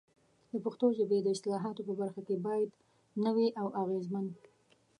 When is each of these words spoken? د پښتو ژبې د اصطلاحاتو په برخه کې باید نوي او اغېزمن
د 0.51 0.53
پښتو 0.65 0.85
ژبې 0.97 1.17
د 1.21 1.27
اصطلاحاتو 1.35 1.81
په 1.87 1.93
برخه 2.01 2.21
کې 2.27 2.43
باید 2.47 2.69
نوي 3.25 3.47
او 3.61 3.67
اغېزمن 3.81 4.25